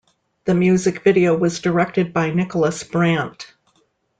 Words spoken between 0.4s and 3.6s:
The music video was directed by Nicholas Brandt.